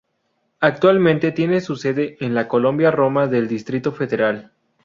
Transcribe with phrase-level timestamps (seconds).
[0.61, 4.51] Actualmente tiene su sede en la colonia Roma del Distrito Federal.